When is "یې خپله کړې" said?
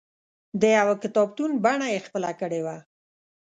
1.93-2.59